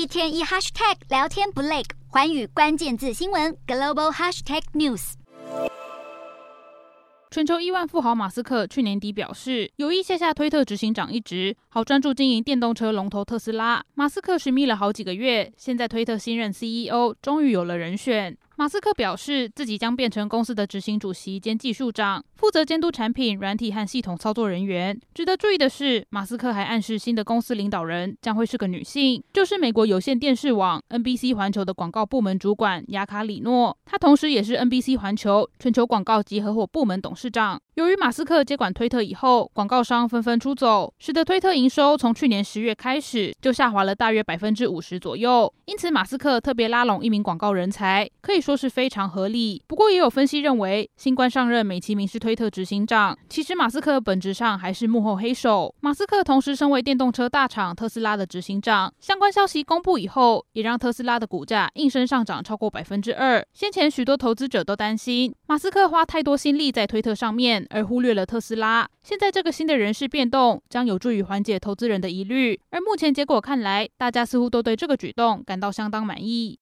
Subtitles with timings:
[0.00, 5.12] 一天一 hashtag 聊天不累，环宇关键字新闻 global hashtag news。
[7.30, 13.84] 全球亿万富豪马斯克去年底表示，有意卸下推特执行长一职，好专注经营电动车龙头特斯拉。
[13.92, 18.34] 马斯克寻觅了好几个月，现在推特新任 CEO 终于有了人选。
[18.60, 25.00] 马斯克表示，自己将变成公司的执行主席兼技术长，负责监督产品、软体和系统操作人员。
[25.14, 33.74] 值得注意的是，马斯克还暗示新的公司领导人将会是个女性，就是美国有线电视网 NBC 环球的广告部门主管雅卡里诺。
[33.86, 37.58] 她同时也是 NBC 环球全球广告及合伙部门董事长。
[37.80, 45.50] 由于马斯克接管推特以后，广告商纷纷出走，使得推特营收从去年十月开始就下滑了大约百分之五十左右。
[45.64, 49.62] 因此，马斯克特别拉拢一名广告人才，可以说是非常合理。
[49.66, 55.74] 不过，也有分析认为，新官上任美其名是推特执行长，其实马斯克本质上还是幕后黑手。
[55.80, 63.42] 马斯克同时身为电动车大厂特斯拉的执行长，相关消息公布以后，也让特斯拉的股价应声上涨超过百分之二。
[63.54, 67.66] 先前许多投资者都担心马斯克花太多心力在推特上面。
[67.70, 68.86] 而忽略了特斯拉。
[69.02, 76.58] 现在这个新的人事变动将有助于缓解投资人的疑虑，而目前结果看来，大家似乎都对这个举动感到相当满意。